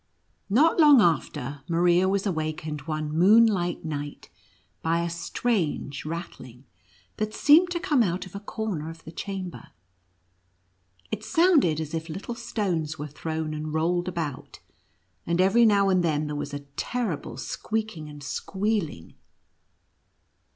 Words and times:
Not 0.49 0.81
Ions: 0.81 0.99
after, 0.99 1.61
Maria 1.69 2.09
was 2.09 2.25
awaked 2.25 2.87
one 2.87 3.15
moon 3.15 3.45
light 3.45 3.85
night 3.85 4.29
by 4.81 5.03
a 5.03 5.09
strange 5.11 6.05
rattling, 6.05 6.65
that 7.17 7.35
seemed 7.35 7.69
to 7.69 7.79
come 7.79 8.01
out 8.01 8.25
of 8.25 8.33
a 8.33 8.39
corner 8.39 8.89
of 8.89 9.03
the 9.03 9.11
chamber. 9.11 9.67
It 11.11 11.23
sounded 11.23 11.79
as 11.79 11.93
if 11.93 12.09
little 12.09 12.33
stones 12.33 12.97
were 12.97 13.05
thrown 13.05 13.53
and 13.53 13.75
rolled 13.75 14.07
about; 14.07 14.59
and 15.27 15.39
every 15.39 15.67
now 15.67 15.89
and 15.89 16.03
then 16.03 16.25
there 16.25 16.35
was 16.35 16.51
a 16.51 16.61
OTJTCEACKEE 16.61 16.61
AND 16.61 16.65
MOUSE 16.65 16.75
KING. 16.77 16.99
95 16.99 17.03
terrible 17.03 17.37
squeaking 17.37 18.09
and 18.09 18.23
squealing. 18.23 19.13